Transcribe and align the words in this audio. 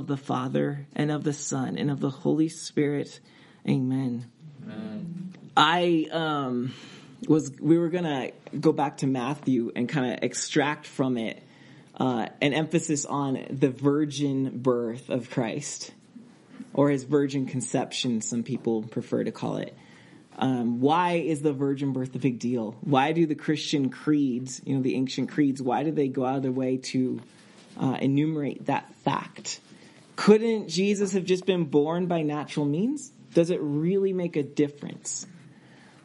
of 0.00 0.06
the 0.06 0.16
Father 0.16 0.86
and 0.96 1.10
of 1.10 1.24
the 1.24 1.32
Son 1.34 1.76
and 1.76 1.90
of 1.90 2.00
the 2.00 2.08
Holy 2.08 2.48
Spirit. 2.48 3.20
Amen. 3.68 4.30
Amen. 4.64 5.34
I 5.54 6.08
um, 6.10 6.72
was 7.28 7.52
we 7.60 7.76
were 7.76 7.90
gonna 7.90 8.30
go 8.58 8.72
back 8.72 8.98
to 8.98 9.06
Matthew 9.06 9.72
and 9.76 9.88
kind 9.88 10.14
of 10.14 10.22
extract 10.22 10.86
from 10.86 11.18
it 11.18 11.42
uh, 11.98 12.26
an 12.40 12.54
emphasis 12.54 13.04
on 13.04 13.44
the 13.50 13.68
virgin 13.68 14.58
birth 14.58 15.10
of 15.10 15.28
Christ, 15.28 15.92
or 16.72 16.88
his 16.88 17.04
virgin 17.04 17.44
conception. 17.44 18.22
Some 18.22 18.42
people 18.42 18.82
prefer 18.82 19.22
to 19.22 19.32
call 19.32 19.58
it. 19.58 19.76
Um, 20.38 20.80
why 20.80 21.16
is 21.16 21.42
the 21.42 21.52
virgin 21.52 21.92
birth 21.92 22.14
a 22.14 22.18
big 22.18 22.38
deal? 22.38 22.74
Why 22.80 23.12
do 23.12 23.26
the 23.26 23.34
Christian 23.34 23.90
creeds, 23.90 24.62
you 24.64 24.76
know, 24.76 24.82
the 24.82 24.94
ancient 24.94 25.28
creeds, 25.28 25.60
why 25.60 25.82
do 25.82 25.90
they 25.90 26.08
go 26.08 26.24
out 26.24 26.36
of 26.36 26.42
their 26.42 26.52
way 26.52 26.78
to 26.78 27.20
uh, 27.78 27.98
enumerate 28.00 28.64
that 28.64 28.90
fact? 29.04 29.60
Couldn't 30.20 30.68
Jesus 30.68 31.14
have 31.14 31.24
just 31.24 31.46
been 31.46 31.64
born 31.64 32.04
by 32.04 32.20
natural 32.20 32.66
means? 32.66 33.10
Does 33.32 33.48
it 33.48 33.58
really 33.62 34.12
make 34.12 34.36
a 34.36 34.42
difference? 34.42 35.26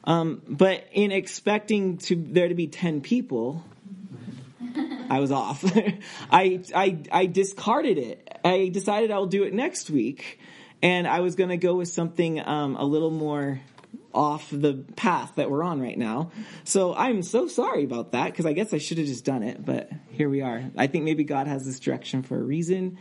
Um, 0.06 0.42
but 0.48 0.88
in 0.94 1.12
expecting 1.12 1.98
to 1.98 2.16
there 2.16 2.48
to 2.48 2.56
be 2.56 2.68
ten 2.68 3.02
people, 3.02 3.66
I 5.09 5.20
was 5.20 5.34
off. 5.34 5.66
I, 6.32 6.64
I 6.73 6.98
I 7.12 7.26
discarded 7.26 7.98
it. 7.98 8.40
I 8.46 8.70
decided 8.70 9.12
I'll 9.12 9.26
do 9.26 9.44
it 9.44 9.54
next 9.54 9.90
week, 9.90 10.40
and 10.82 11.09
I 11.09 11.20
was 11.20 11.36
going 11.36 11.50
to 11.50 11.58
go 11.58 11.76
with 11.76 11.90
something 11.90 12.40
um, 12.40 12.78
a 12.78 12.86
little 12.86 13.12
more 13.12 13.59
off 14.14 14.48
the 14.50 14.86
path 14.95 15.34
that 15.36 15.52
we're 15.52 15.62
on 15.62 15.82
right 15.82 15.98
now. 15.98 16.32
So 16.64 16.95
I'm 16.95 17.22
so 17.22 17.50
sorry 17.50 17.84
about 17.84 18.14
that 18.14 18.28
because 18.28 18.45
I 18.45 18.54
guess 18.54 18.73
I 18.73 18.78
should 18.78 18.98
have 18.98 19.08
just 19.08 19.26
done 19.26 19.44
it, 19.44 19.66
but 19.66 19.92
here 20.12 20.30
we 20.30 20.40
are. 20.40 20.64
I 20.78 20.88
think 20.88 21.04
maybe 21.04 21.26
God 21.26 21.48
has 21.48 21.66
this 21.66 21.82
direction 21.82 22.23
for 22.23 22.40
a 22.40 22.42
reason. 22.42 22.98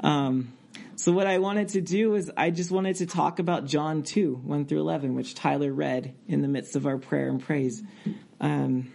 Um, 0.00 0.52
so 0.96 1.12
what 1.12 1.26
I 1.26 1.38
wanted 1.38 1.68
to 1.70 1.80
do 1.80 2.14
is 2.14 2.30
I 2.36 2.50
just 2.50 2.70
wanted 2.70 2.96
to 2.96 3.06
talk 3.06 3.38
about 3.38 3.66
John 3.66 4.02
2, 4.02 4.34
1 4.34 4.66
through 4.66 4.80
11, 4.80 5.14
which 5.14 5.34
Tyler 5.34 5.72
read 5.72 6.14
in 6.26 6.42
the 6.42 6.48
midst 6.48 6.74
of 6.74 6.86
our 6.86 6.98
prayer 6.98 7.28
and 7.28 7.40
praise. 7.40 7.82
Um, 8.40 8.92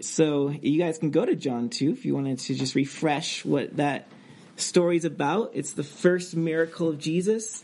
so 0.00 0.48
you 0.48 0.78
guys 0.78 0.98
can 0.98 1.10
go 1.10 1.24
to 1.24 1.36
John 1.36 1.68
2 1.68 1.92
if 1.92 2.04
you 2.04 2.14
wanted 2.14 2.38
to 2.40 2.54
just 2.54 2.74
refresh 2.74 3.44
what 3.44 3.76
that 3.76 4.08
story's 4.56 5.04
about. 5.04 5.50
It's 5.54 5.74
the 5.74 5.84
first 5.84 6.34
miracle 6.34 6.88
of 6.88 6.98
Jesus. 6.98 7.62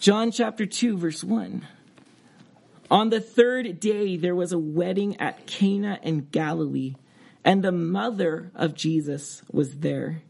John 0.00 0.30
chapter 0.30 0.64
2, 0.64 0.96
verse 0.96 1.24
1. 1.24 1.66
On 2.90 3.10
the 3.10 3.20
third 3.20 3.80
day, 3.80 4.16
there 4.16 4.34
was 4.34 4.52
a 4.52 4.58
wedding 4.58 5.20
at 5.20 5.46
Cana 5.46 5.98
in 6.02 6.28
Galilee, 6.30 6.94
and 7.44 7.62
the 7.62 7.72
mother 7.72 8.50
of 8.54 8.74
Jesus 8.74 9.42
was 9.50 9.78
there. 9.78 10.22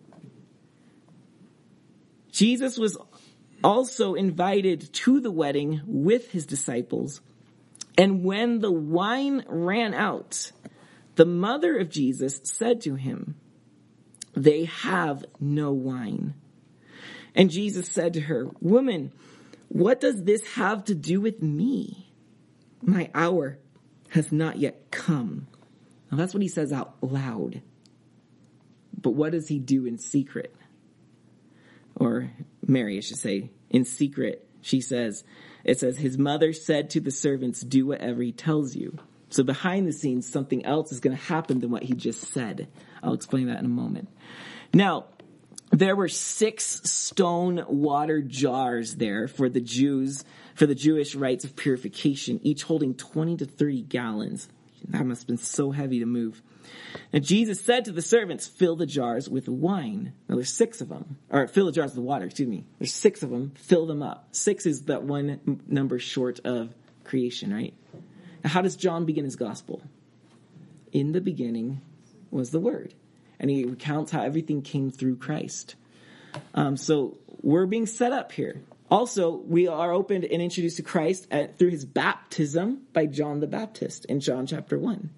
Jesus 2.30 2.78
was 2.78 2.96
also 3.64 4.14
invited 4.14 4.92
to 4.92 5.20
the 5.20 5.30
wedding 5.30 5.80
with 5.86 6.30
his 6.30 6.46
disciples. 6.46 7.20
And 7.96 8.22
when 8.24 8.60
the 8.60 8.70
wine 8.70 9.44
ran 9.48 9.94
out, 9.94 10.52
the 11.16 11.24
mother 11.24 11.76
of 11.78 11.90
Jesus 11.90 12.40
said 12.44 12.82
to 12.82 12.94
him, 12.94 13.34
They 14.34 14.66
have 14.66 15.24
no 15.40 15.72
wine. 15.72 16.34
And 17.34 17.50
Jesus 17.50 17.88
said 17.88 18.14
to 18.14 18.20
her, 18.20 18.48
Woman, 18.60 19.12
what 19.68 20.00
does 20.00 20.22
this 20.22 20.46
have 20.54 20.84
to 20.84 20.94
do 20.94 21.20
with 21.20 21.42
me? 21.42 22.12
My 22.80 23.10
hour 23.14 23.58
has 24.10 24.30
not 24.30 24.58
yet 24.58 24.90
come. 24.90 25.48
Now 26.10 26.16
that's 26.16 26.34
what 26.34 26.42
he 26.42 26.48
says 26.48 26.72
out 26.72 26.96
loud. 27.00 27.62
But 29.00 29.10
what 29.10 29.32
does 29.32 29.48
he 29.48 29.58
do 29.58 29.86
in 29.86 29.98
secret? 29.98 30.54
Or 31.94 32.30
Mary, 32.66 32.96
I 32.96 33.00
should 33.00 33.18
say, 33.18 33.50
in 33.70 33.84
secret, 33.84 34.48
she 34.60 34.80
says, 34.80 35.24
it 35.64 35.78
says, 35.78 35.98
his 35.98 36.18
mother 36.18 36.52
said 36.52 36.90
to 36.90 37.00
the 37.00 37.10
servants, 37.10 37.60
do 37.60 37.86
whatever 37.86 38.22
he 38.22 38.32
tells 38.32 38.74
you. 38.74 38.98
So 39.30 39.42
behind 39.42 39.86
the 39.86 39.92
scenes, 39.92 40.28
something 40.28 40.64
else 40.64 40.92
is 40.92 41.00
going 41.00 41.16
to 41.16 41.22
happen 41.22 41.60
than 41.60 41.70
what 41.70 41.82
he 41.82 41.94
just 41.94 42.32
said. 42.32 42.68
I'll 43.02 43.14
explain 43.14 43.48
that 43.48 43.58
in 43.58 43.64
a 43.64 43.68
moment. 43.68 44.08
Now, 44.72 45.06
there 45.70 45.96
were 45.96 46.08
six 46.08 46.64
stone 46.90 47.62
water 47.68 48.22
jars 48.22 48.96
there 48.96 49.28
for 49.28 49.48
the 49.48 49.60
Jews, 49.60 50.24
for 50.54 50.66
the 50.66 50.74
Jewish 50.74 51.14
rites 51.14 51.44
of 51.44 51.56
purification, 51.56 52.40
each 52.42 52.62
holding 52.62 52.94
20 52.94 53.36
to 53.38 53.44
30 53.44 53.82
gallons. 53.82 54.48
That 54.88 55.04
must 55.06 55.22
have 55.22 55.26
been 55.26 55.38
so 55.38 55.70
heavy 55.70 56.00
to 56.00 56.06
move. 56.06 56.42
And 57.12 57.24
Jesus 57.24 57.60
said 57.60 57.84
to 57.86 57.92
the 57.92 58.02
servants, 58.02 58.46
fill 58.46 58.76
the 58.76 58.86
jars 58.86 59.28
with 59.28 59.48
wine. 59.48 60.12
Now 60.28 60.36
there's 60.36 60.52
six 60.52 60.80
of 60.80 60.88
them. 60.88 61.18
Or 61.30 61.46
fill 61.46 61.66
the 61.66 61.72
jars 61.72 61.94
with 61.94 62.04
water, 62.04 62.26
excuse 62.26 62.48
me. 62.48 62.66
There's 62.78 62.92
six 62.92 63.22
of 63.22 63.30
them. 63.30 63.52
Fill 63.56 63.86
them 63.86 64.02
up. 64.02 64.28
Six 64.32 64.66
is 64.66 64.82
that 64.84 65.02
one 65.02 65.60
number 65.66 65.98
short 65.98 66.40
of 66.44 66.74
creation, 67.04 67.52
right? 67.52 67.74
Now 68.44 68.50
how 68.50 68.62
does 68.62 68.76
John 68.76 69.04
begin 69.06 69.24
his 69.24 69.36
gospel? 69.36 69.82
In 70.92 71.12
the 71.12 71.20
beginning 71.20 71.80
was 72.30 72.50
the 72.50 72.60
Word 72.60 72.94
and 73.40 73.50
he 73.50 73.64
recounts 73.64 74.10
how 74.10 74.22
everything 74.22 74.62
came 74.62 74.90
through 74.90 75.16
Christ. 75.16 75.76
Um, 76.54 76.76
so 76.76 77.18
we're 77.42 77.66
being 77.66 77.86
set 77.86 78.12
up 78.12 78.32
here. 78.32 78.60
Also, 78.90 79.36
we 79.36 79.68
are 79.68 79.92
opened 79.92 80.24
and 80.24 80.42
introduced 80.42 80.78
to 80.78 80.82
Christ 80.82 81.26
at, 81.30 81.58
through 81.58 81.70
his 81.70 81.84
baptism 81.84 82.82
by 82.92 83.06
John 83.06 83.40
the 83.40 83.46
Baptist 83.46 84.06
in 84.06 84.20
John 84.20 84.46
chapter 84.46 84.78
1. 84.78 85.10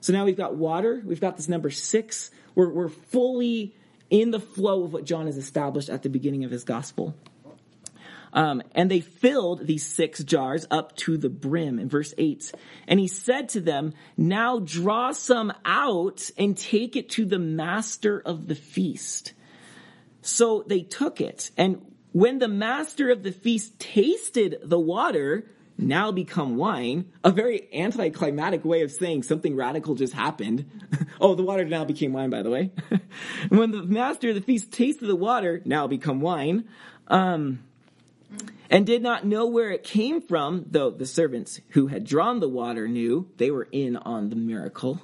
So 0.00 0.12
now 0.12 0.24
we've 0.24 0.36
got 0.36 0.54
water, 0.54 1.02
we've 1.04 1.20
got 1.20 1.36
this 1.36 1.48
number 1.48 1.70
six. 1.70 2.30
We're, 2.54 2.70
we're 2.70 2.88
fully 2.88 3.74
in 4.08 4.30
the 4.30 4.40
flow 4.40 4.84
of 4.84 4.92
what 4.92 5.04
John 5.04 5.26
has 5.26 5.36
established 5.36 5.90
at 5.90 6.02
the 6.02 6.08
beginning 6.08 6.44
of 6.44 6.50
his 6.50 6.64
gospel. 6.64 7.14
Um, 8.32 8.62
and 8.74 8.90
they 8.90 9.00
filled 9.00 9.66
these 9.66 9.84
six 9.84 10.22
jars 10.22 10.66
up 10.70 10.96
to 10.98 11.16
the 11.16 11.28
brim 11.28 11.78
in 11.78 11.88
verse 11.88 12.14
8. 12.16 12.52
And 12.86 13.00
he 13.00 13.08
said 13.08 13.48
to 13.50 13.60
them, 13.60 13.92
Now 14.16 14.60
draw 14.60 15.12
some 15.12 15.52
out 15.64 16.30
and 16.38 16.56
take 16.56 16.96
it 16.96 17.10
to 17.10 17.24
the 17.24 17.40
master 17.40 18.20
of 18.20 18.46
the 18.46 18.54
feast. 18.54 19.32
So 20.22 20.64
they 20.66 20.82
took 20.82 21.20
it. 21.20 21.50
And 21.56 21.89
when 22.12 22.38
the 22.38 22.48
master 22.48 23.10
of 23.10 23.22
the 23.22 23.32
feast 23.32 23.78
tasted 23.78 24.58
the 24.62 24.78
water, 24.78 25.46
now 25.78 26.12
become 26.12 26.56
wine, 26.56 27.06
a 27.24 27.30
very 27.30 27.68
anticlimactic 27.72 28.64
way 28.64 28.82
of 28.82 28.92
saying 28.92 29.22
something 29.22 29.56
radical 29.56 29.94
just 29.94 30.12
happened. 30.12 30.70
oh, 31.20 31.34
the 31.34 31.42
water 31.42 31.64
now 31.64 31.84
became 31.84 32.12
wine, 32.12 32.30
by 32.30 32.42
the 32.42 32.50
way. 32.50 32.70
when 33.48 33.70
the 33.70 33.82
master 33.82 34.30
of 34.30 34.34
the 34.34 34.40
feast 34.40 34.72
tasted 34.72 35.06
the 35.06 35.16
water, 35.16 35.62
now 35.64 35.86
become 35.86 36.20
wine, 36.20 36.64
um, 37.08 37.60
and 38.68 38.86
did 38.86 39.02
not 39.02 39.24
know 39.24 39.46
where 39.46 39.70
it 39.70 39.82
came 39.82 40.20
from, 40.20 40.66
though 40.70 40.90
the 40.90 41.06
servants 41.06 41.60
who 41.70 41.88
had 41.88 42.04
drawn 42.04 42.40
the 42.40 42.48
water 42.48 42.86
knew 42.86 43.28
they 43.38 43.50
were 43.50 43.68
in 43.72 43.96
on 43.96 44.30
the 44.30 44.36
miracle. 44.36 45.00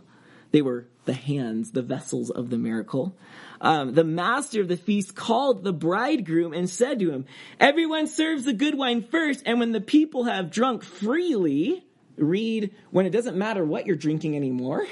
They 0.52 0.62
were 0.62 0.86
the 1.04 1.14
hands, 1.14 1.72
the 1.72 1.82
vessels 1.82 2.30
of 2.30 2.50
the 2.50 2.58
miracle. 2.58 3.16
Um, 3.60 3.94
the 3.94 4.04
master 4.04 4.60
of 4.60 4.68
the 4.68 4.76
feast 4.76 5.14
called 5.14 5.64
the 5.64 5.72
bridegroom 5.72 6.52
and 6.52 6.68
said 6.68 7.00
to 7.00 7.10
him, 7.10 7.26
Everyone 7.58 8.06
serves 8.06 8.44
the 8.44 8.52
good 8.52 8.76
wine 8.76 9.02
first, 9.02 9.42
and 9.46 9.58
when 9.58 9.72
the 9.72 9.80
people 9.80 10.24
have 10.24 10.50
drunk 10.50 10.82
freely, 10.82 11.84
read 12.16 12.74
when 12.90 13.06
it 13.06 13.10
doesn't 13.10 13.36
matter 13.36 13.64
what 13.64 13.86
you're 13.86 13.96
drinking 13.96 14.36
anymore, 14.36 14.86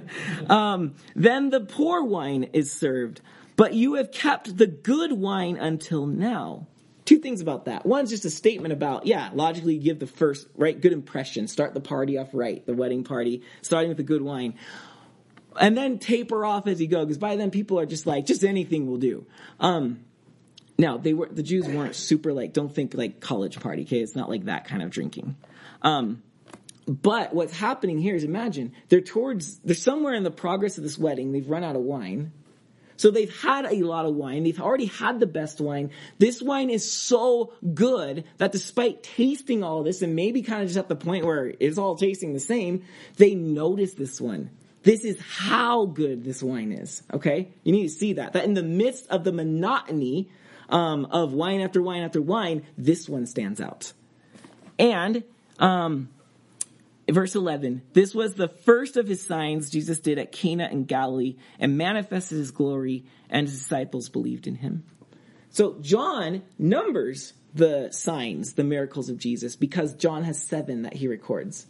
um, 0.48 0.94
then 1.14 1.50
the 1.50 1.60
poor 1.60 2.02
wine 2.02 2.44
is 2.52 2.72
served. 2.72 3.20
But 3.56 3.74
you 3.74 3.94
have 3.94 4.10
kept 4.10 4.56
the 4.56 4.66
good 4.66 5.12
wine 5.12 5.56
until 5.56 6.06
now 6.06 6.66
two 7.10 7.18
things 7.18 7.40
about 7.40 7.64
that. 7.64 7.84
One's 7.84 8.08
just 8.08 8.24
a 8.24 8.30
statement 8.30 8.72
about, 8.72 9.04
yeah, 9.04 9.30
logically 9.34 9.78
give 9.78 9.98
the 9.98 10.06
first, 10.06 10.46
right, 10.54 10.80
good 10.80 10.92
impression. 10.92 11.48
Start 11.48 11.74
the 11.74 11.80
party 11.80 12.16
off 12.18 12.28
right, 12.32 12.64
the 12.64 12.72
wedding 12.72 13.02
party, 13.02 13.42
starting 13.62 13.88
with 13.88 13.96
the 13.96 14.04
good 14.04 14.22
wine. 14.22 14.54
And 15.58 15.76
then 15.76 15.98
taper 15.98 16.44
off 16.44 16.66
as 16.66 16.80
you 16.80 16.88
go, 16.88 17.04
because 17.04 17.18
by 17.18 17.36
then 17.36 17.50
people 17.50 17.78
are 17.78 17.86
just 17.86 18.06
like, 18.06 18.26
just 18.26 18.44
anything 18.44 18.86
will 18.86 18.98
do. 18.98 19.26
Um, 19.58 20.04
now, 20.78 20.96
they 20.96 21.12
were, 21.12 21.28
the 21.30 21.42
Jews 21.42 21.66
weren't 21.66 21.94
super 21.94 22.32
like, 22.32 22.52
don't 22.52 22.74
think 22.74 22.94
like 22.94 23.20
college 23.20 23.60
party, 23.60 23.82
okay? 23.82 24.00
It's 24.00 24.16
not 24.16 24.28
like 24.28 24.44
that 24.44 24.66
kind 24.66 24.82
of 24.82 24.90
drinking. 24.90 25.36
Um, 25.82 26.22
but 26.86 27.34
what's 27.34 27.56
happening 27.56 27.98
here 27.98 28.14
is 28.14 28.24
imagine 28.24 28.72
they're 28.88 29.00
towards, 29.00 29.58
they're 29.58 29.74
somewhere 29.74 30.14
in 30.14 30.22
the 30.22 30.30
progress 30.30 30.78
of 30.78 30.84
this 30.84 30.98
wedding, 30.98 31.32
they've 31.32 31.48
run 31.48 31.64
out 31.64 31.76
of 31.76 31.82
wine 31.82 32.32
so 33.00 33.10
they've 33.10 33.34
had 33.40 33.64
a 33.64 33.82
lot 33.82 34.04
of 34.04 34.14
wine. 34.14 34.42
They've 34.42 34.60
already 34.60 34.84
had 34.84 35.20
the 35.20 35.26
best 35.26 35.58
wine. 35.58 35.88
This 36.18 36.42
wine 36.42 36.68
is 36.68 36.92
so 36.92 37.54
good 37.72 38.24
that 38.36 38.52
despite 38.52 39.02
tasting 39.02 39.64
all 39.64 39.82
this 39.82 40.02
and 40.02 40.14
maybe 40.14 40.42
kind 40.42 40.60
of 40.60 40.68
just 40.68 40.76
at 40.78 40.88
the 40.88 40.96
point 40.96 41.24
where 41.24 41.50
it's 41.60 41.78
all 41.78 41.96
tasting 41.96 42.34
the 42.34 42.40
same, 42.40 42.82
they 43.16 43.34
notice 43.34 43.94
this 43.94 44.20
one. 44.20 44.50
This 44.82 45.04
is 45.04 45.20
how 45.20 45.86
good 45.86 46.24
this 46.24 46.42
wine 46.42 46.72
is. 46.72 47.02
Okay. 47.12 47.48
You 47.64 47.72
need 47.72 47.82
to 47.84 47.94
see 47.94 48.14
that, 48.14 48.32
that 48.32 48.44
in 48.44 48.54
the 48.54 48.62
midst 48.62 49.08
of 49.10 49.24
the 49.24 49.32
monotony, 49.32 50.28
um, 50.68 51.06
of 51.06 51.32
wine 51.32 51.60
after 51.60 51.82
wine 51.82 52.02
after 52.02 52.22
wine, 52.22 52.66
this 52.78 53.08
one 53.08 53.26
stands 53.26 53.60
out. 53.60 53.92
And, 54.78 55.24
um, 55.58 56.08
verse 57.08 57.34
11 57.34 57.82
this 57.92 58.14
was 58.14 58.34
the 58.34 58.48
first 58.48 58.96
of 58.96 59.08
his 59.08 59.20
signs 59.20 59.70
jesus 59.70 59.98
did 59.98 60.18
at 60.18 60.32
cana 60.32 60.68
in 60.70 60.84
galilee 60.84 61.36
and 61.58 61.76
manifested 61.76 62.38
his 62.38 62.50
glory 62.50 63.04
and 63.28 63.48
his 63.48 63.58
disciples 63.58 64.08
believed 64.08 64.46
in 64.46 64.56
him 64.56 64.84
so 65.50 65.76
john 65.80 66.42
numbers 66.58 67.32
the 67.54 67.90
signs 67.90 68.52
the 68.54 68.64
miracles 68.64 69.08
of 69.08 69.18
jesus 69.18 69.56
because 69.56 69.94
john 69.94 70.22
has 70.22 70.40
seven 70.40 70.82
that 70.82 70.94
he 70.94 71.08
records 71.08 71.66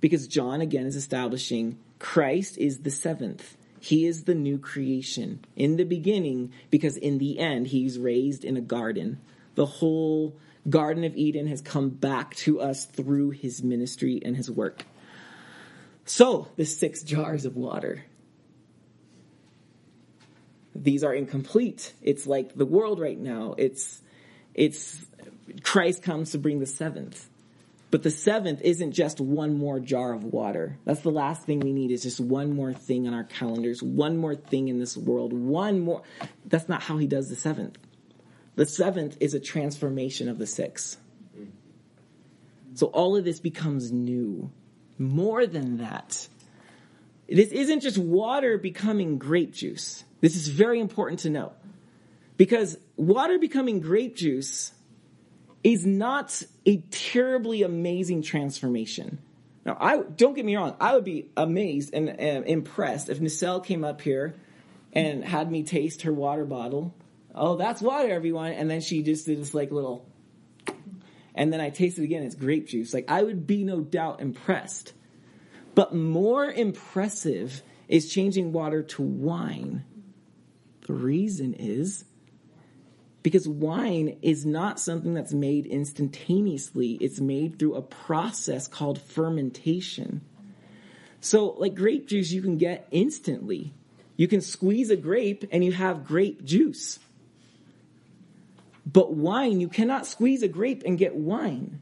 because 0.00 0.28
john 0.28 0.60
again 0.60 0.86
is 0.86 0.96
establishing 0.96 1.78
christ 2.04 2.58
is 2.58 2.80
the 2.80 2.90
seventh 2.90 3.56
he 3.80 4.06
is 4.06 4.24
the 4.24 4.34
new 4.34 4.58
creation 4.58 5.44
in 5.56 5.76
the 5.76 5.84
beginning 5.84 6.52
because 6.70 6.96
in 6.96 7.18
the 7.18 7.38
end 7.38 7.66
he's 7.66 7.98
raised 7.98 8.44
in 8.44 8.56
a 8.56 8.60
garden 8.60 9.18
the 9.54 9.66
whole 9.66 10.34
Garden 10.68 11.04
of 11.04 11.16
Eden 11.16 11.46
has 11.48 11.60
come 11.60 11.90
back 11.90 12.34
to 12.36 12.60
us 12.60 12.86
through 12.86 13.30
his 13.30 13.62
ministry 13.62 14.20
and 14.24 14.36
his 14.36 14.50
work. 14.50 14.84
So, 16.06 16.48
the 16.56 16.64
six 16.64 17.02
jars 17.02 17.44
of 17.44 17.56
water. 17.56 18.04
These 20.74 21.04
are 21.04 21.14
incomplete. 21.14 21.92
It's 22.02 22.26
like 22.26 22.54
the 22.54 22.66
world 22.66 22.98
right 22.98 23.18
now. 23.18 23.54
It's, 23.58 24.02
it's, 24.54 25.04
Christ 25.62 26.02
comes 26.02 26.32
to 26.32 26.38
bring 26.38 26.60
the 26.60 26.66
seventh. 26.66 27.28
But 27.94 28.02
the 28.02 28.10
seventh 28.10 28.60
isn't 28.62 28.90
just 28.90 29.20
one 29.20 29.56
more 29.56 29.78
jar 29.78 30.14
of 30.14 30.24
water. 30.24 30.80
That's 30.84 31.02
the 31.02 31.12
last 31.12 31.44
thing 31.44 31.60
we 31.60 31.72
need 31.72 31.92
is 31.92 32.02
just 32.02 32.18
one 32.18 32.52
more 32.52 32.72
thing 32.72 33.06
on 33.06 33.14
our 33.14 33.22
calendars, 33.22 33.84
one 33.84 34.16
more 34.16 34.34
thing 34.34 34.66
in 34.66 34.80
this 34.80 34.96
world, 34.96 35.32
one 35.32 35.78
more. 35.78 36.02
That's 36.44 36.68
not 36.68 36.82
how 36.82 36.98
he 36.98 37.06
does 37.06 37.28
the 37.28 37.36
seventh. 37.36 37.78
The 38.56 38.66
seventh 38.66 39.18
is 39.20 39.34
a 39.34 39.38
transformation 39.38 40.28
of 40.28 40.38
the 40.38 40.46
six. 40.48 40.96
So 42.74 42.88
all 42.88 43.16
of 43.16 43.24
this 43.24 43.38
becomes 43.38 43.92
new. 43.92 44.50
More 44.98 45.46
than 45.46 45.76
that, 45.76 46.26
this 47.28 47.52
isn't 47.52 47.78
just 47.78 47.96
water 47.96 48.58
becoming 48.58 49.18
grape 49.18 49.54
juice. 49.54 50.02
This 50.20 50.34
is 50.34 50.48
very 50.48 50.80
important 50.80 51.20
to 51.20 51.30
know. 51.30 51.52
Because 52.38 52.76
water 52.96 53.38
becoming 53.38 53.78
grape 53.78 54.16
juice 54.16 54.72
is 55.64 55.84
not 55.84 56.42
a 56.66 56.76
terribly 56.90 57.62
amazing 57.62 58.22
transformation. 58.22 59.18
Now, 59.64 59.76
I 59.80 60.02
don't 60.02 60.34
get 60.34 60.44
me 60.44 60.54
wrong. 60.56 60.76
I 60.78 60.94
would 60.94 61.04
be 61.04 61.30
amazed 61.36 61.94
and 61.94 62.10
uh, 62.10 62.42
impressed 62.46 63.08
if 63.08 63.18
Nicelle 63.18 63.64
came 63.64 63.82
up 63.82 64.02
here 64.02 64.36
and 64.92 65.24
had 65.24 65.50
me 65.50 65.62
taste 65.64 66.02
her 66.02 66.12
water 66.12 66.44
bottle 66.44 66.94
oh, 67.34 67.56
that's 67.56 67.82
water, 67.82 68.10
everyone. 68.10 68.52
And 68.52 68.70
then 68.70 68.80
she 68.80 69.02
just 69.02 69.26
did 69.26 69.40
this 69.40 69.54
like 69.54 69.70
little, 69.70 70.06
and 71.34 71.52
then 71.52 71.60
I 71.60 71.70
tasted 71.70 72.04
again. 72.04 72.22
It's 72.22 72.34
grape 72.34 72.68
juice. 72.68 72.94
Like 72.94 73.06
I 73.08 73.22
would 73.22 73.46
be 73.46 73.64
no 73.64 73.80
doubt 73.80 74.20
impressed. 74.20 74.92
But 75.74 75.94
more 75.94 76.46
impressive 76.46 77.62
is 77.88 78.08
changing 78.08 78.52
water 78.52 78.82
to 78.82 79.02
wine. 79.02 79.84
The 80.86 80.92
reason 80.92 81.54
is 81.54 82.04
because 83.24 83.48
wine 83.48 84.18
is 84.20 84.44
not 84.44 84.78
something 84.78 85.14
that's 85.14 85.32
made 85.32 85.64
instantaneously. 85.64 86.92
It's 87.00 87.20
made 87.20 87.58
through 87.58 87.74
a 87.74 87.82
process 87.82 88.68
called 88.68 89.00
fermentation. 89.00 90.20
So, 91.20 91.46
like 91.52 91.74
grape 91.74 92.06
juice, 92.06 92.30
you 92.30 92.42
can 92.42 92.58
get 92.58 92.86
instantly. 92.90 93.72
You 94.18 94.28
can 94.28 94.42
squeeze 94.42 94.90
a 94.90 94.96
grape 94.96 95.48
and 95.50 95.64
you 95.64 95.72
have 95.72 96.04
grape 96.04 96.44
juice. 96.44 96.98
But 98.84 99.14
wine, 99.14 99.58
you 99.58 99.68
cannot 99.68 100.06
squeeze 100.06 100.42
a 100.42 100.48
grape 100.48 100.82
and 100.84 100.98
get 100.98 101.16
wine. 101.16 101.80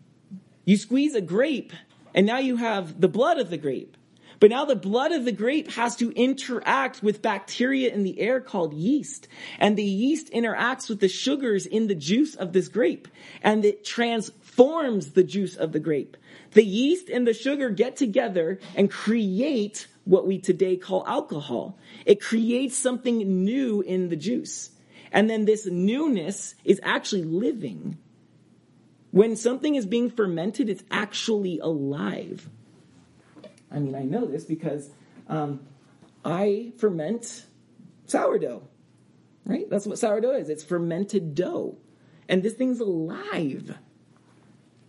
You 0.65 0.77
squeeze 0.77 1.17
a 1.17 1.21
grape, 1.21 1.73
and 2.15 2.25
now 2.25 2.39
you 2.39 2.55
have 2.55 3.01
the 3.01 3.09
blood 3.09 3.41
of 3.41 3.51
the 3.51 3.59
grape. 3.59 3.97
But 4.43 4.51
now 4.51 4.65
the 4.65 4.75
blood 4.75 5.13
of 5.13 5.25
the 5.25 5.31
grape 5.31 5.71
has 5.71 5.95
to 5.99 6.11
interact 6.21 7.01
with 7.01 7.23
bacteria 7.23 7.95
in 7.95 8.03
the 8.03 8.19
air 8.19 8.41
called 8.41 8.75
yeast. 8.75 9.29
And 9.61 9.79
the 9.79 9.85
yeast 9.85 10.33
interacts 10.33 10.89
with 10.89 10.99
the 10.99 11.07
sugars 11.07 11.65
in 11.65 11.87
the 11.87 11.95
juice 11.95 12.35
of 12.35 12.53
this 12.53 12.67
grape. 12.67 13.07
And 13.41 13.65
it 13.65 13.85
transforms 13.85 15.13
the 15.13 15.23
juice 15.23 15.55
of 15.55 15.71
the 15.71 15.79
grape. 15.79 16.17
The 16.55 16.65
yeast 16.65 17.09
and 17.09 17.25
the 17.25 17.35
sugar 17.35 17.71
get 17.71 17.95
together 17.95 18.59
and 18.75 18.91
create 18.91 19.87
what 20.03 20.27
we 20.27 20.41
today 20.41 20.77
call 20.77 21.07
alcohol. 21.07 21.79
It 22.05 22.21
creates 22.21 22.77
something 22.77 23.45
new 23.45 23.81
in 23.81 24.09
the 24.09 24.17
juice. 24.17 24.71
And 25.13 25.31
then 25.31 25.45
this 25.45 25.67
newness 25.67 26.57
is 26.65 26.81
actually 26.83 27.23
living. 27.23 27.97
When 29.13 29.37
something 29.37 29.77
is 29.77 29.87
being 29.87 30.11
fermented, 30.11 30.69
it's 30.69 30.83
actually 30.91 31.61
alive. 31.61 32.51
I 33.73 33.79
mean, 33.79 33.95
I 33.95 34.03
know 34.03 34.27
this 34.27 34.45
because 34.45 34.91
um, 35.29 35.61
I 36.25 36.73
ferment 36.79 37.47
sourdough, 38.07 38.63
right? 39.45 39.69
That's 39.69 39.87
what 39.87 39.99
sourdough 39.99 40.37
is. 40.37 40.49
It's 40.49 40.65
fermented 40.65 41.35
dough. 41.35 41.79
And 42.29 42.43
this 42.43 42.55
thing's 42.55 42.81
alive. 42.81 43.77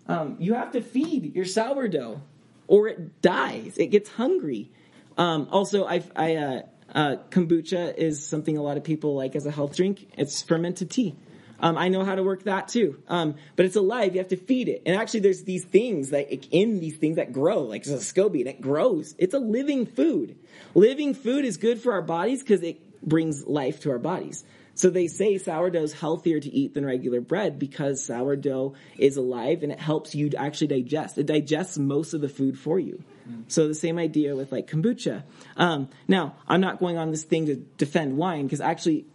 Um, 0.08 0.38
you 0.40 0.54
have 0.54 0.72
to 0.72 0.82
feed 0.82 1.36
your 1.36 1.46
sourdough 1.46 2.22
or 2.68 2.88
it 2.88 3.22
dies. 3.22 3.78
It 3.78 3.88
gets 3.88 4.10
hungry. 4.10 4.72
Um, 5.18 5.48
also, 5.52 5.86
I, 5.86 6.04
I 6.16 6.36
uh, 6.36 6.62
uh, 6.94 7.16
kombucha 7.30 7.96
is 7.98 8.26
something 8.26 8.58
a 8.58 8.62
lot 8.62 8.78
of 8.78 8.84
people 8.84 9.16
like 9.16 9.36
as 9.36 9.46
a 9.46 9.52
health 9.52 9.76
drink. 9.76 10.08
It's 10.18 10.42
fermented 10.42 10.90
tea. 10.90 11.16
Um, 11.60 11.78
I 11.78 11.88
know 11.88 12.04
how 12.04 12.16
to 12.16 12.24
work 12.24 12.44
that 12.44 12.68
too. 12.68 13.02
Um, 13.08 13.36
but 13.56 13.66
it's 13.66 13.76
alive. 13.76 14.14
You 14.14 14.20
have 14.20 14.30
to 14.30 14.38
feed 14.38 14.68
it. 14.68 14.84
And 14.86 14.96
actually, 14.96 15.22
there's 15.22 15.44
these 15.44 15.64
things 15.64 16.10
that 16.10 16.30
in 16.52 16.80
these 16.80 16.98
things 16.98 17.16
that 17.16 17.32
grow, 17.32 17.62
like 17.62 17.86
a 17.86 17.90
SCOBY, 17.90 18.42
and 18.42 18.50
it 18.50 18.62
grows. 18.62 19.16
It's 19.18 19.34
a 19.34 19.40
living 19.40 19.86
food. 19.86 20.38
Living 20.76 21.14
food 21.14 21.46
is 21.46 21.58
good 21.58 21.82
for 21.82 21.94
our 21.94 22.02
bodies 22.02 22.42
because 22.42 22.64
it 22.64 22.80
brings 23.02 23.46
life 23.46 23.82
to 23.82 23.92
our 23.92 24.00
bodies. 24.00 24.44
So 24.76 24.90
they 24.90 25.08
say 25.08 25.38
sourdough 25.38 25.84
is 25.84 25.94
healthier 25.94 26.40
to 26.40 26.50
eat 26.50 26.74
than 26.74 26.86
regular 26.86 27.22
bread 27.22 27.60
because 27.60 28.04
sourdough 28.04 28.74
is 28.98 29.18
alive 29.18 29.62
and 29.62 29.72
it 29.72 29.80
helps 29.80 30.16
you 30.16 30.32
actually 30.36 30.68
digest. 30.68 31.18
It 31.18 31.28
digests 31.28 31.78
most 31.78 32.14
of 32.14 32.22
the 32.22 32.30
food 32.30 32.58
for 32.58 32.80
you. 32.80 33.04
So 33.48 33.68
the 33.68 33.76
same 33.76 34.00
idea 34.00 34.36
with 34.36 34.52
like 34.52 34.68
kombucha. 34.68 35.24
Um, 35.56 35.90
now, 36.08 36.36
I'm 36.48 36.60
not 36.60 36.80
going 36.80 36.98
on 36.98 37.12
this 37.12 37.24
thing 37.24 37.46
to 37.46 37.56
defend 37.56 38.18
wine 38.18 38.46
because 38.46 38.62
actually 38.62 39.06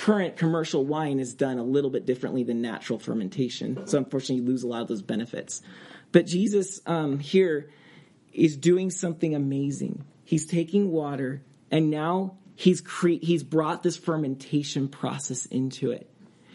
current 0.00 0.38
commercial 0.38 0.86
wine 0.86 1.20
is 1.20 1.34
done 1.34 1.58
a 1.58 1.62
little 1.62 1.90
bit 1.90 2.06
differently 2.06 2.42
than 2.42 2.62
natural 2.62 2.98
fermentation. 2.98 3.86
So 3.86 3.98
unfortunately, 3.98 4.36
you 4.36 4.44
lose 4.44 4.62
a 4.62 4.66
lot 4.66 4.80
of 4.80 4.88
those 4.88 5.02
benefits. 5.02 5.60
But 6.10 6.24
Jesus 6.24 6.80
um, 6.86 7.18
here 7.18 7.68
is 8.32 8.56
doing 8.56 8.90
something 8.90 9.34
amazing. 9.34 10.06
He's 10.24 10.46
taking 10.46 10.90
water 10.90 11.42
and 11.70 11.90
now 11.90 12.38
he's 12.54 12.80
cre- 12.80 13.20
he's 13.20 13.42
brought 13.42 13.82
this 13.82 13.98
fermentation 13.98 14.88
process 14.88 15.44
into 15.44 15.90
it. 15.90 16.10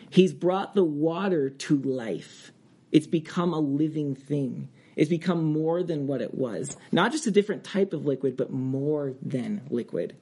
He's 0.10 0.34
brought 0.34 0.74
the 0.74 0.84
water 0.84 1.52
to 1.52 1.78
life. 1.78 2.52
It's 2.92 3.08
become 3.08 3.54
a 3.54 3.60
living 3.60 4.16
thing. 4.16 4.70
It's 4.96 5.10
become 5.10 5.44
more 5.44 5.84
than 5.84 6.08
what 6.08 6.22
it 6.22 6.34
was. 6.34 6.76
Not 6.92 7.12
just 7.12 7.28
a 7.28 7.32
different 7.32 7.64
type 7.64 7.94
of 7.94 8.06
liquid, 8.06 8.38
but 8.38 8.52
more 8.52 9.14
than 9.22 9.62
liquid. 9.70 10.16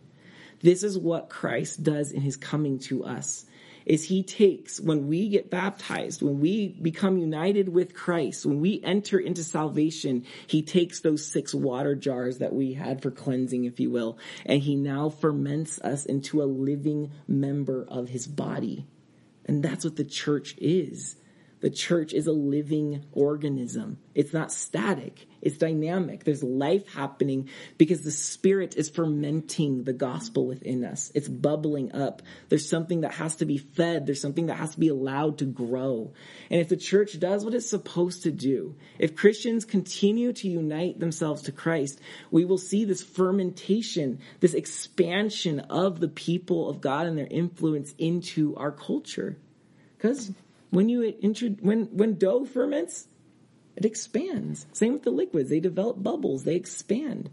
This 0.64 0.82
is 0.82 0.98
what 0.98 1.30
Christ 1.30 1.84
does 1.84 2.12
in 2.12 2.22
his 2.22 2.38
coming 2.38 2.80
to 2.80 3.04
us. 3.04 3.46
Is 3.86 4.06
he 4.06 4.24
takes, 4.24 4.80
when 4.80 5.08
we 5.08 5.28
get 5.28 5.50
baptized, 5.50 6.22
when 6.22 6.40
we 6.40 6.70
become 6.70 7.18
united 7.18 7.68
with 7.68 7.94
Christ, 7.94 8.46
when 8.46 8.62
we 8.62 8.82
enter 8.82 9.20
into 9.20 9.44
salvation, 9.44 10.26
he 10.48 10.62
takes 10.62 11.02
those 11.02 11.28
six 11.28 11.54
water 11.54 11.94
jars 11.94 12.38
that 12.38 12.54
we 12.54 12.74
had 12.74 13.02
for 13.02 13.12
cleansing, 13.12 13.66
if 13.66 13.82
you 13.82 13.92
will, 13.92 14.18
and 14.46 14.62
he 14.62 14.76
now 14.76 15.10
ferments 15.10 15.80
us 15.82 16.06
into 16.06 16.42
a 16.42 16.46
living 16.46 17.12
member 17.28 17.86
of 17.90 18.08
his 18.08 18.26
body. 18.26 18.88
And 19.46 19.62
that's 19.62 19.84
what 19.84 19.98
the 19.98 20.06
church 20.06 20.56
is. 20.60 21.18
The 21.64 21.70
church 21.70 22.12
is 22.12 22.28
a 22.28 22.34
living 22.34 23.06
organism. 23.14 23.98
It's 24.14 24.34
not 24.34 24.52
static. 24.52 25.26
It's 25.42 25.58
dynamic. 25.58 26.26
There's 26.26 26.44
life 26.44 26.94
happening 26.94 27.48
because 27.78 28.02
the 28.02 28.12
Spirit 28.12 28.76
is 28.76 28.90
fermenting 28.90 29.86
the 29.86 29.94
gospel 29.94 30.46
within 30.46 30.84
us. 30.84 31.10
It's 31.16 31.30
bubbling 31.30 31.94
up. 31.94 32.22
There's 32.50 32.68
something 32.68 33.02
that 33.02 33.14
has 33.14 33.38
to 33.38 33.46
be 33.46 33.60
fed. 33.60 34.06
There's 34.06 34.20
something 34.20 34.48
that 34.48 34.58
has 34.58 34.72
to 34.72 34.80
be 34.82 34.90
allowed 34.90 35.38
to 35.38 35.46
grow. 35.46 36.12
And 36.50 36.60
if 36.60 36.68
the 36.68 36.76
church 36.76 37.18
does 37.18 37.46
what 37.46 37.54
it's 37.54 37.70
supposed 37.70 38.24
to 38.24 38.32
do, 38.32 38.76
if 39.00 39.16
Christians 39.16 39.64
continue 39.64 40.34
to 40.34 40.50
unite 40.50 41.00
themselves 41.00 41.44
to 41.44 41.54
Christ, 41.54 41.98
we 42.30 42.44
will 42.44 42.58
see 42.58 42.84
this 42.84 43.02
fermentation, 43.02 44.20
this 44.42 44.54
expansion 44.54 45.62
of 45.62 46.02
the 46.02 46.10
people 46.10 46.70
of 46.70 46.82
God 46.82 47.08
and 47.08 47.18
their 47.18 47.26
influence 47.26 47.96
into 47.98 48.54
our 48.58 48.74
culture. 48.74 49.38
Because 49.96 50.30
when 50.74 50.90
you 50.90 51.14
when 51.62 51.86
when 51.86 52.16
dough 52.16 52.46
ferments, 52.46 53.08
it 53.76 53.86
expands. 53.86 54.66
Same 54.74 54.94
with 54.94 55.04
the 55.04 55.12
liquids; 55.12 55.50
they 55.50 55.60
develop 55.60 56.02
bubbles, 56.02 56.44
they 56.44 56.56
expand. 56.56 57.30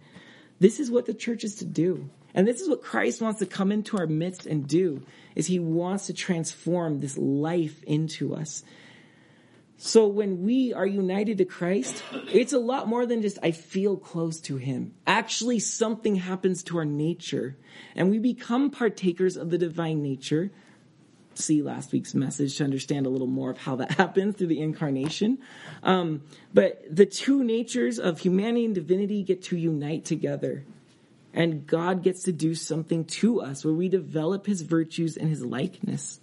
This 0.58 0.78
is 0.78 0.90
what 0.90 1.06
the 1.06 1.14
church 1.14 1.42
is 1.42 1.56
to 1.56 1.64
do. 1.64 2.10
And 2.34 2.46
this 2.46 2.60
is 2.60 2.68
what 2.68 2.82
Christ 2.82 3.20
wants 3.20 3.40
to 3.40 3.46
come 3.46 3.72
into 3.72 3.96
our 3.96 4.06
midst 4.06 4.46
and 4.46 4.68
do 4.68 5.02
is 5.34 5.46
he 5.46 5.58
wants 5.58 6.06
to 6.06 6.12
transform 6.12 7.00
this 7.00 7.16
life 7.18 7.82
into 7.84 8.34
us. 8.34 8.62
So 9.78 10.06
when 10.06 10.42
we 10.42 10.74
are 10.74 10.86
united 10.86 11.38
to 11.38 11.46
Christ, 11.46 12.04
it's 12.30 12.52
a 12.52 12.58
lot 12.58 12.86
more 12.86 13.06
than 13.06 13.22
just 13.22 13.38
I 13.42 13.52
feel 13.52 13.96
close 13.96 14.38
to 14.42 14.58
him. 14.58 14.94
Actually, 15.06 15.58
something 15.58 16.16
happens 16.16 16.62
to 16.64 16.76
our 16.76 16.84
nature 16.84 17.56
and 17.96 18.10
we 18.10 18.18
become 18.18 18.70
partakers 18.70 19.38
of 19.38 19.48
the 19.48 19.58
divine 19.58 20.02
nature. 20.02 20.52
See 21.40 21.62
last 21.62 21.92
week's 21.92 22.14
message 22.14 22.58
to 22.58 22.64
understand 22.64 23.06
a 23.06 23.08
little 23.08 23.26
more 23.26 23.50
of 23.50 23.58
how 23.58 23.76
that 23.76 23.92
happens 23.96 24.36
through 24.36 24.48
the 24.48 24.60
incarnation. 24.60 25.38
Um, 25.82 26.22
but 26.52 26.82
the 26.94 27.06
two 27.06 27.42
natures 27.42 27.98
of 27.98 28.20
humanity 28.20 28.66
and 28.66 28.74
divinity 28.74 29.22
get 29.22 29.42
to 29.44 29.56
unite 29.56 30.04
together. 30.04 30.64
And 31.32 31.66
God 31.66 32.02
gets 32.02 32.24
to 32.24 32.32
do 32.32 32.54
something 32.54 33.04
to 33.06 33.40
us 33.40 33.64
where 33.64 33.72
we 33.72 33.88
develop 33.88 34.46
his 34.46 34.62
virtues 34.62 35.16
and 35.16 35.28
his 35.28 35.44
likeness. 35.44 36.20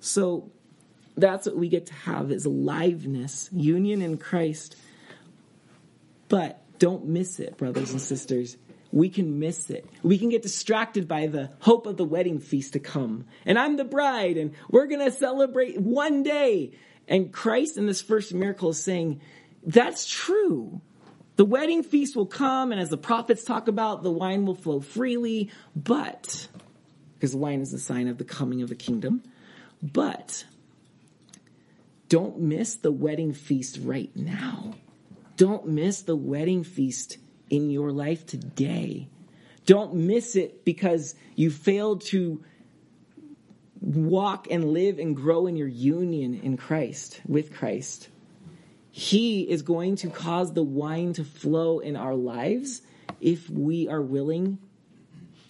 So 0.00 0.50
that's 1.16 1.46
what 1.46 1.56
we 1.56 1.68
get 1.68 1.86
to 1.86 1.94
have 1.94 2.30
is 2.30 2.46
aliveness, 2.46 3.50
union 3.52 4.00
in 4.00 4.18
Christ. 4.18 4.76
But 6.28 6.62
don't 6.78 7.06
miss 7.06 7.38
it, 7.38 7.58
brothers 7.58 7.92
and 7.92 8.00
sisters. 8.00 8.56
We 8.92 9.08
can 9.08 9.38
miss 9.38 9.70
it. 9.70 9.88
We 10.02 10.18
can 10.18 10.28
get 10.28 10.42
distracted 10.42 11.08
by 11.08 11.26
the 11.26 11.50
hope 11.60 11.86
of 11.86 11.96
the 11.96 12.04
wedding 12.04 12.38
feast 12.38 12.74
to 12.74 12.78
come. 12.78 13.24
And 13.46 13.58
I'm 13.58 13.76
the 13.76 13.84
bride 13.84 14.36
and 14.36 14.52
we're 14.70 14.86
going 14.86 15.04
to 15.04 15.10
celebrate 15.10 15.80
one 15.80 16.22
day. 16.22 16.72
And 17.08 17.32
Christ 17.32 17.78
in 17.78 17.86
this 17.86 18.02
first 18.02 18.32
miracle 18.32 18.70
is 18.70 18.82
saying, 18.82 19.20
that's 19.64 20.06
true. 20.06 20.80
The 21.36 21.44
wedding 21.44 21.82
feast 21.82 22.14
will 22.14 22.26
come, 22.26 22.72
and 22.72 22.80
as 22.80 22.90
the 22.90 22.98
prophets 22.98 23.42
talk 23.42 23.66
about, 23.66 24.02
the 24.02 24.10
wine 24.10 24.44
will 24.44 24.54
flow 24.54 24.80
freely, 24.80 25.50
but, 25.74 26.46
because 27.14 27.34
wine 27.34 27.62
is 27.62 27.72
a 27.72 27.78
sign 27.78 28.06
of 28.06 28.18
the 28.18 28.24
coming 28.24 28.60
of 28.60 28.68
the 28.68 28.74
kingdom, 28.74 29.22
but 29.82 30.44
don't 32.08 32.38
miss 32.38 32.74
the 32.74 32.92
wedding 32.92 33.32
feast 33.32 33.78
right 33.82 34.14
now. 34.14 34.74
Don't 35.38 35.66
miss 35.66 36.02
the 36.02 36.16
wedding 36.16 36.64
feast 36.64 37.16
in 37.52 37.68
your 37.68 37.92
life 37.92 38.24
today. 38.24 39.06
Don't 39.66 39.94
miss 39.94 40.36
it 40.36 40.64
because 40.64 41.14
you 41.36 41.50
failed 41.50 42.00
to 42.06 42.42
walk 43.80 44.48
and 44.50 44.72
live 44.72 44.98
and 44.98 45.14
grow 45.14 45.46
in 45.46 45.56
your 45.56 45.68
union 45.68 46.40
in 46.42 46.56
Christ, 46.56 47.20
with 47.26 47.52
Christ. 47.52 48.08
He 48.90 49.42
is 49.42 49.60
going 49.60 49.96
to 49.96 50.08
cause 50.08 50.54
the 50.54 50.62
wine 50.62 51.12
to 51.12 51.24
flow 51.24 51.78
in 51.78 51.94
our 51.94 52.14
lives 52.14 52.80
if 53.20 53.48
we 53.50 53.86
are 53.86 54.02
willing 54.02 54.58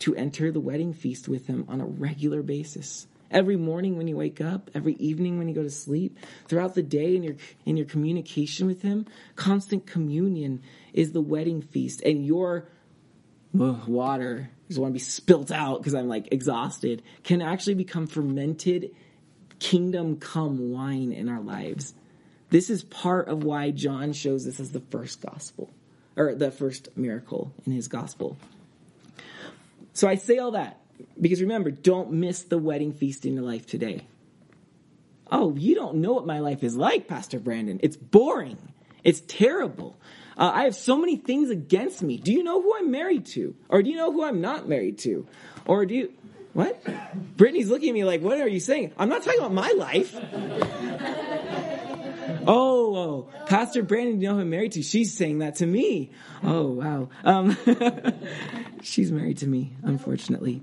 to 0.00 0.16
enter 0.16 0.50
the 0.50 0.60
wedding 0.60 0.94
feast 0.94 1.28
with 1.28 1.46
Him 1.46 1.66
on 1.68 1.80
a 1.80 1.86
regular 1.86 2.42
basis. 2.42 3.06
Every 3.32 3.56
morning 3.56 3.96
when 3.96 4.06
you 4.06 4.16
wake 4.16 4.40
up, 4.40 4.70
every 4.74 4.94
evening 4.94 5.38
when 5.38 5.48
you 5.48 5.54
go 5.54 5.62
to 5.62 5.70
sleep, 5.70 6.18
throughout 6.46 6.74
the 6.74 6.82
day 6.82 7.16
in 7.16 7.22
your 7.22 7.36
in 7.64 7.76
your 7.76 7.86
communication 7.86 8.66
with 8.66 8.82
Him, 8.82 9.06
constant 9.34 9.86
communion 9.86 10.62
is 10.92 11.12
the 11.12 11.20
wedding 11.20 11.62
feast, 11.62 12.02
and 12.02 12.26
your 12.26 12.68
ugh, 13.58 13.88
water 13.88 14.50
is 14.68 14.78
want 14.78 14.90
to 14.90 14.94
be 14.94 14.98
spilt 14.98 15.50
out 15.50 15.78
because 15.78 15.94
I'm 15.94 16.08
like 16.08 16.32
exhausted 16.32 17.02
can 17.24 17.42
actually 17.42 17.74
become 17.74 18.06
fermented 18.06 18.94
kingdom 19.58 20.16
come 20.16 20.72
wine 20.72 21.12
in 21.12 21.28
our 21.28 21.40
lives. 21.40 21.94
This 22.50 22.68
is 22.68 22.82
part 22.82 23.28
of 23.28 23.44
why 23.44 23.70
John 23.70 24.12
shows 24.12 24.44
this 24.44 24.60
as 24.60 24.72
the 24.72 24.80
first 24.80 25.22
gospel, 25.22 25.70
or 26.16 26.34
the 26.34 26.50
first 26.50 26.88
miracle 26.96 27.52
in 27.64 27.72
his 27.72 27.88
gospel. 27.88 28.36
So 29.94 30.08
I 30.08 30.16
say 30.16 30.38
all 30.38 30.50
that 30.52 30.81
because 31.20 31.40
remember, 31.40 31.70
don't 31.70 32.12
miss 32.12 32.42
the 32.42 32.58
wedding 32.58 32.92
feast 32.92 33.26
in 33.26 33.34
your 33.34 33.44
life 33.44 33.66
today. 33.66 34.06
Oh, 35.30 35.54
you 35.56 35.74
don't 35.74 35.96
know 35.96 36.12
what 36.12 36.26
my 36.26 36.40
life 36.40 36.62
is 36.62 36.76
like, 36.76 37.08
Pastor 37.08 37.38
Brandon. 37.40 37.80
It's 37.82 37.96
boring. 37.96 38.58
It's 39.02 39.20
terrible. 39.20 39.96
Uh, 40.36 40.50
I 40.54 40.64
have 40.64 40.74
so 40.74 40.96
many 40.96 41.16
things 41.16 41.50
against 41.50 42.02
me. 42.02 42.18
Do 42.18 42.32
you 42.32 42.42
know 42.42 42.60
who 42.60 42.76
I'm 42.76 42.90
married 42.90 43.26
to? 43.26 43.54
Or 43.68 43.82
do 43.82 43.90
you 43.90 43.96
know 43.96 44.12
who 44.12 44.24
I'm 44.24 44.40
not 44.40 44.68
married 44.68 44.98
to? 45.00 45.26
Or 45.66 45.86
do 45.86 45.94
you, 45.94 46.12
what? 46.52 46.82
Brittany's 47.36 47.70
looking 47.70 47.90
at 47.90 47.94
me 47.94 48.04
like, 48.04 48.20
what 48.20 48.38
are 48.38 48.48
you 48.48 48.60
saying? 48.60 48.92
I'm 48.98 49.08
not 49.08 49.22
talking 49.22 49.40
about 49.40 49.52
my 49.52 49.72
life. 49.76 50.14
Oh, 52.44 52.96
oh, 52.96 53.28
Pastor 53.46 53.82
Brandon, 53.82 54.20
you 54.20 54.28
know 54.28 54.34
who 54.34 54.40
I'm 54.40 54.50
married 54.50 54.72
to? 54.72 54.82
She's 54.82 55.16
saying 55.16 55.38
that 55.40 55.56
to 55.56 55.66
me. 55.66 56.10
Oh, 56.42 56.68
wow. 56.68 57.08
Um, 57.24 57.56
she's 58.82 59.12
married 59.12 59.38
to 59.38 59.46
me, 59.46 59.72
unfortunately. 59.82 60.62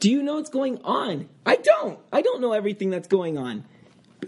Do 0.00 0.10
you 0.10 0.22
know 0.22 0.34
what's 0.34 0.50
going 0.50 0.80
on? 0.84 1.28
I 1.44 1.56
don't. 1.56 1.98
I 2.12 2.22
don't 2.22 2.40
know 2.40 2.52
everything 2.52 2.90
that's 2.90 3.08
going 3.08 3.36
on. 3.36 3.64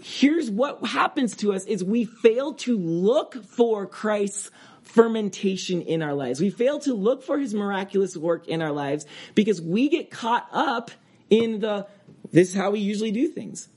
Here's 0.01 0.49
what 0.49 0.85
happens 0.85 1.35
to 1.37 1.53
us 1.53 1.65
is 1.65 1.83
we 1.83 2.05
fail 2.05 2.53
to 2.55 2.77
look 2.77 3.43
for 3.43 3.85
Christ's 3.85 4.51
fermentation 4.83 5.81
in 5.81 6.01
our 6.01 6.13
lives. 6.13 6.41
We 6.41 6.49
fail 6.49 6.79
to 6.79 6.93
look 6.93 7.23
for 7.23 7.37
his 7.37 7.53
miraculous 7.53 8.17
work 8.17 8.47
in 8.47 8.61
our 8.61 8.71
lives 8.71 9.05
because 9.35 9.61
we 9.61 9.89
get 9.89 10.09
caught 10.09 10.47
up 10.51 10.91
in 11.29 11.59
the 11.59 11.87
this 12.31 12.49
is 12.49 12.55
how 12.55 12.71
we 12.71 12.79
usually 12.79 13.11
do 13.11 13.27
things 13.27 13.69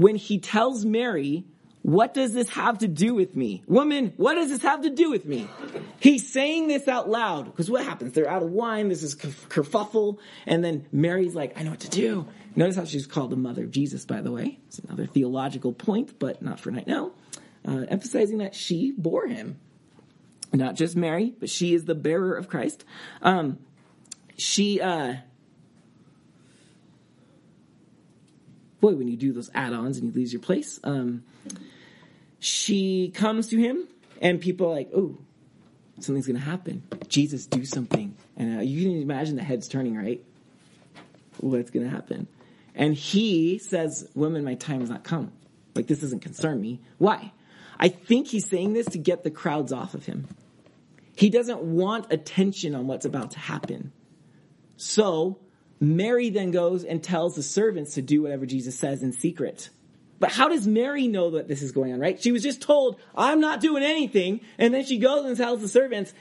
when 0.00 0.16
he 0.16 0.38
tells 0.38 0.82
Mary, 0.82 1.44
what 1.82 2.12
does 2.12 2.32
this 2.32 2.48
have 2.50 2.78
to 2.78 2.88
do 2.88 3.14
with 3.14 3.34
me? 3.34 3.62
Woman, 3.66 4.12
what 4.16 4.34
does 4.34 4.50
this 4.50 4.62
have 4.62 4.82
to 4.82 4.90
do 4.90 5.10
with 5.10 5.24
me? 5.24 5.48
He's 5.98 6.30
saying 6.30 6.68
this 6.68 6.88
out 6.88 7.08
loud 7.08 7.46
because 7.46 7.70
what 7.70 7.84
happens? 7.84 8.12
They're 8.12 8.28
out 8.28 8.42
of 8.42 8.50
wine. 8.50 8.88
This 8.88 9.02
is 9.02 9.14
kerfuffle. 9.14 10.18
And 10.46 10.62
then 10.62 10.86
Mary's 10.92 11.34
like, 11.34 11.58
I 11.58 11.62
know 11.62 11.70
what 11.70 11.80
to 11.80 11.88
do. 11.88 12.26
Notice 12.54 12.76
how 12.76 12.84
she's 12.84 13.06
called 13.06 13.30
the 13.30 13.36
mother 13.36 13.64
of 13.64 13.70
Jesus, 13.70 14.04
by 14.04 14.20
the 14.20 14.30
way. 14.30 14.58
It's 14.66 14.78
another 14.80 15.06
theological 15.06 15.72
point, 15.72 16.18
but 16.18 16.42
not 16.42 16.60
for 16.60 16.70
right 16.70 16.86
now. 16.86 17.12
Uh, 17.66 17.84
emphasizing 17.88 18.38
that 18.38 18.54
she 18.54 18.92
bore 18.92 19.26
him. 19.26 19.58
Not 20.52 20.74
just 20.74 20.96
Mary, 20.96 21.32
but 21.38 21.48
she 21.48 21.74
is 21.74 21.84
the 21.84 21.94
bearer 21.94 22.34
of 22.34 22.48
Christ. 22.48 22.84
Um, 23.22 23.58
she, 24.36 24.80
uh, 24.80 25.14
boy, 28.80 28.94
when 28.94 29.08
you 29.08 29.16
do 29.16 29.32
those 29.32 29.50
add-ons 29.54 29.98
and 29.98 30.06
you 30.06 30.12
lose 30.12 30.32
your 30.32 30.42
place, 30.42 30.80
um, 30.82 31.22
she 32.40 33.10
comes 33.14 33.48
to 33.48 33.56
him, 33.56 33.86
and 34.20 34.40
people 34.40 34.66
are 34.68 34.74
like, 34.74 34.90
"Oh, 34.94 35.16
something's 36.00 36.26
going 36.26 36.38
to 36.38 36.44
happen. 36.44 36.82
Jesus, 37.08 37.46
do 37.46 37.64
something." 37.64 38.16
And 38.36 38.58
uh, 38.58 38.62
you 38.62 38.82
can 38.90 39.02
imagine 39.02 39.36
the 39.36 39.42
heads 39.42 39.68
turning, 39.68 39.96
right? 39.96 40.24
What's 41.38 41.70
going 41.70 41.84
to 41.84 41.90
happen? 41.90 42.26
And 42.74 42.94
he 42.94 43.58
says, 43.58 44.08
"Woman, 44.14 44.42
my 44.42 44.54
time 44.54 44.80
has 44.80 44.90
not 44.90 45.04
come. 45.04 45.32
Like 45.74 45.86
this 45.86 46.00
doesn't 46.00 46.20
concern 46.20 46.60
me. 46.60 46.80
Why? 46.98 47.32
I 47.78 47.88
think 47.88 48.28
he's 48.28 48.48
saying 48.48 48.72
this 48.72 48.86
to 48.88 48.98
get 48.98 49.22
the 49.22 49.30
crowds 49.30 49.72
off 49.72 49.94
of 49.94 50.04
him. 50.04 50.26
He 51.16 51.30
doesn't 51.30 51.60
want 51.60 52.12
attention 52.12 52.74
on 52.74 52.86
what's 52.86 53.04
about 53.04 53.32
to 53.32 53.38
happen. 53.38 53.92
So 54.76 55.38
Mary 55.80 56.30
then 56.30 56.50
goes 56.50 56.84
and 56.84 57.02
tells 57.02 57.34
the 57.34 57.42
servants 57.42 57.94
to 57.94 58.02
do 58.02 58.22
whatever 58.22 58.46
Jesus 58.46 58.78
says 58.78 59.02
in 59.02 59.12
secret. 59.12 59.70
But 60.20 60.30
how 60.30 60.48
does 60.48 60.66
Mary 60.66 61.08
know 61.08 61.30
that 61.30 61.48
this 61.48 61.62
is 61.62 61.72
going 61.72 61.92
on, 61.92 61.98
right? 61.98 62.20
She 62.22 62.30
was 62.30 62.42
just 62.42 62.60
told, 62.60 63.00
I'm 63.16 63.40
not 63.40 63.60
doing 63.60 63.82
anything. 63.82 64.42
And 64.58 64.72
then 64.72 64.84
she 64.84 64.98
goes 64.98 65.24
and 65.24 65.36
tells 65.36 65.62
the 65.62 65.68
servants, 65.68 66.12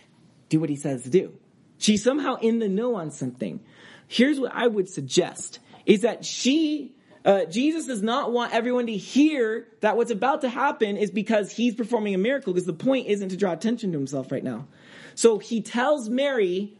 do 0.47 0.59
what 0.59 0.69
he 0.69 0.77
says 0.77 1.03
to 1.03 1.09
do. 1.09 1.33
She's 1.77 2.03
somehow 2.03 2.35
in 2.35 2.59
the 2.59 2.69
know 2.69 2.95
on 2.95 3.11
something. 3.11 3.59
Here's 4.07 4.39
what 4.39 4.53
I 4.55 4.67
would 4.67 4.89
suggest 4.89 5.59
is 5.85 6.01
that 6.01 6.23
she, 6.23 6.95
uh, 7.25 7.45
Jesus 7.45 7.87
does 7.87 8.01
not 8.01 8.31
want 8.31 8.53
everyone 8.53 8.87
to 8.87 8.95
hear 8.95 9.67
that 9.81 9.97
what's 9.97 10.11
about 10.11 10.41
to 10.41 10.49
happen 10.49 10.97
is 10.97 11.11
because 11.11 11.51
he's 11.51 11.75
performing 11.75 12.15
a 12.15 12.17
miracle 12.17 12.53
because 12.53 12.65
the 12.65 12.73
point 12.73 13.07
isn't 13.07 13.29
to 13.29 13.37
draw 13.37 13.51
attention 13.51 13.91
to 13.91 13.97
himself 13.97 14.31
right 14.31 14.43
now. 14.43 14.67
So 15.15 15.39
he 15.39 15.61
tells 15.61 16.09
Mary, 16.09 16.73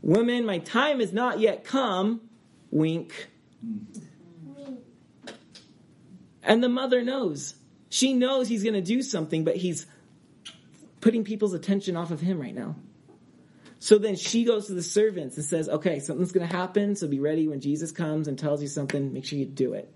Women, 0.00 0.44
my 0.44 0.58
time 0.58 1.00
has 1.00 1.12
not 1.12 1.40
yet 1.40 1.64
come. 1.64 2.20
Wink. 2.70 3.28
And 6.44 6.62
the 6.62 6.68
mother 6.68 7.02
knows. 7.02 7.54
She 7.88 8.12
knows 8.12 8.48
he's 8.48 8.62
going 8.62 8.74
to 8.74 8.82
do 8.82 9.02
something, 9.02 9.44
but 9.44 9.56
he's 9.56 9.86
putting 11.00 11.24
people's 11.24 11.54
attention 11.54 11.96
off 11.96 12.10
of 12.10 12.20
him 12.20 12.40
right 12.40 12.54
now. 12.54 12.76
So 13.78 13.98
then 13.98 14.16
she 14.16 14.44
goes 14.44 14.68
to 14.68 14.72
the 14.72 14.82
servants 14.82 15.36
and 15.36 15.44
says, 15.44 15.68
okay, 15.68 16.00
something's 16.00 16.32
going 16.32 16.48
to 16.48 16.56
happen, 16.56 16.96
so 16.96 17.06
be 17.06 17.20
ready 17.20 17.48
when 17.48 17.60
Jesus 17.60 17.92
comes 17.92 18.28
and 18.28 18.38
tells 18.38 18.62
you 18.62 18.68
something, 18.68 19.12
make 19.12 19.26
sure 19.26 19.38
you 19.38 19.44
do 19.44 19.74
it. 19.74 19.92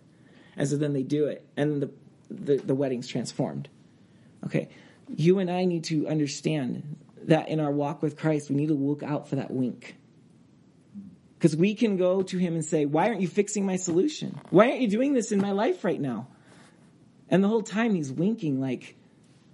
And 0.56 0.68
so 0.68 0.76
then 0.76 0.92
they 0.92 1.02
do 1.02 1.26
it, 1.26 1.46
and 1.56 1.80
the, 1.80 1.90
the, 2.30 2.56
the 2.56 2.74
wedding's 2.74 3.06
transformed. 3.06 3.68
Okay, 4.44 4.68
you 5.08 5.38
and 5.38 5.50
I 5.50 5.64
need 5.64 5.84
to 5.84 6.06
understand 6.08 6.96
that 7.24 7.48
in 7.48 7.60
our 7.60 7.70
walk 7.70 8.02
with 8.02 8.18
Christ, 8.18 8.50
we 8.50 8.56
need 8.56 8.68
to 8.68 8.74
look 8.74 9.02
out 9.02 9.28
for 9.28 9.36
that 9.36 9.50
wink. 9.50 9.96
Because 11.38 11.56
we 11.56 11.74
can 11.74 11.96
go 11.96 12.22
to 12.22 12.36
him 12.36 12.54
and 12.54 12.64
say, 12.64 12.84
Why 12.84 13.08
aren't 13.08 13.20
you 13.20 13.28
fixing 13.28 13.64
my 13.64 13.76
solution? 13.76 14.38
Why 14.50 14.68
aren't 14.68 14.80
you 14.80 14.88
doing 14.88 15.14
this 15.14 15.32
in 15.32 15.40
my 15.40 15.52
life 15.52 15.84
right 15.84 16.00
now? 16.00 16.26
And 17.30 17.42
the 17.42 17.48
whole 17.48 17.62
time 17.62 17.94
he's 17.94 18.10
winking, 18.10 18.60
like, 18.60 18.96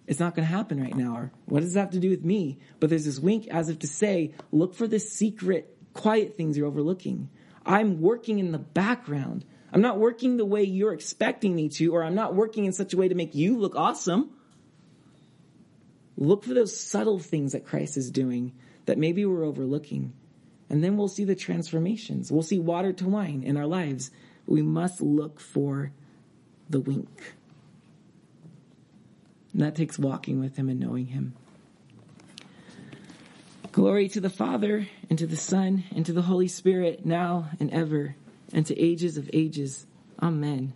it's 0.07 0.21
not 0.21 0.35
going 0.35 0.47
to 0.47 0.55
happen 0.55 0.81
right 0.81 0.95
now. 0.95 1.17
Or 1.17 1.33
what 1.47 1.61
does 1.61 1.75
that 1.75 1.81
have 1.81 1.91
to 1.91 2.01
do 2.01 2.11
with 2.11 2.25
me? 2.25 2.59
But 2.79 2.91
there's 2.91 3.05
this 3.05 3.19
wink 3.19 3.49
as 3.49 3.69
if 3.69 3.81
to 3.81 3.87
say, 3.87 4.35
Look 4.53 4.75
for 4.75 4.87
the 4.87 4.99
secret, 5.01 5.77
quiet 5.93 6.37
things 6.37 6.57
you're 6.57 6.67
overlooking. 6.67 7.31
I'm 7.65 8.01
working 8.01 8.39
in 8.39 8.53
the 8.53 8.59
background. 8.59 9.45
I'm 9.73 9.81
not 9.81 9.99
working 9.99 10.37
the 10.37 10.45
way 10.45 10.63
you're 10.63 10.93
expecting 10.93 11.55
me 11.55 11.69
to, 11.71 11.95
or 11.95 12.05
I'm 12.05 12.15
not 12.15 12.35
working 12.35 12.65
in 12.65 12.73
such 12.73 12.93
a 12.93 12.97
way 12.97 13.09
to 13.09 13.15
make 13.15 13.35
you 13.35 13.59
look 13.59 13.75
awesome. 13.75 14.31
Look 16.17 16.45
for 16.45 16.55
those 16.55 16.79
subtle 16.79 17.19
things 17.19 17.53
that 17.53 17.67
Christ 17.67 17.97
is 17.97 18.11
doing 18.11 18.53
that 18.87 18.99
maybe 18.99 19.25
we're 19.25 19.45
overlooking. 19.45 20.13
And 20.69 20.85
then 20.85 20.97
we'll 20.97 21.09
see 21.09 21.25
the 21.25 21.35
transformations. 21.35 22.31
We'll 22.31 22.43
see 22.43 22.59
water 22.59 22.93
to 22.93 23.09
wine 23.09 23.43
in 23.43 23.57
our 23.57 23.67
lives. 23.67 24.11
We 24.47 24.63
must 24.63 25.01
look 25.01 25.41
for 25.41 25.93
the 26.69 26.81
wink. 26.81 27.35
And 29.55 29.63
that 29.63 29.77
takes 29.77 29.99
walking 29.99 30.41
with 30.41 30.57
Him 30.57 30.69
and 30.69 30.81
knowing 30.81 31.07
Him. 31.07 31.35
Glory 33.73 34.09
to 34.11 34.21
the 34.21 34.31
Father, 34.31 34.87
and 35.09 35.19
to 35.19 35.27
the 35.27 35.37
Son, 35.37 35.85
and 35.95 36.05
to 36.07 36.13
the 36.13 36.23
Holy 36.23 36.49
Spirit, 36.49 37.07
now 37.07 37.51
and 37.59 37.73
ever, 37.73 38.15
and 38.53 38.67
to 38.67 38.79
ages 38.79 39.17
of 39.17 39.31
ages. 39.33 39.87
Amen. 40.21 40.75